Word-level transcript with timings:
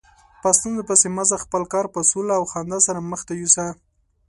په 0.41 0.49
ستونزو 0.57 0.81
پسې 0.89 1.07
مه 1.15 1.23
ځه، 1.29 1.37
خپل 1.45 1.63
کار 1.73 1.85
په 1.93 1.99
سوله 2.09 2.33
او 2.39 2.43
خندا 2.51 2.79
سره 2.87 3.05
مخته 3.11 3.33
یوسه. 3.41 3.67